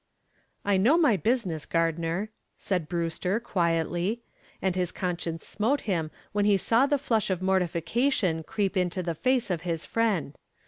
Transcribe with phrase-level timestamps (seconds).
[0.65, 4.23] "I know my business, Gardner," said Brewster, quietly,
[4.59, 9.13] and his conscience smote him when he saw the flush of mortification creep into the
[9.13, 10.35] face of his friend.